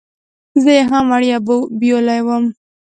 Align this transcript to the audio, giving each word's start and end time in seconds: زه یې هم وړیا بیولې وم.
زه 0.61 0.69
یې 0.77 0.83
هم 0.91 1.05
وړیا 1.13 1.37
بیولې 1.79 2.19
وم. 2.27 2.43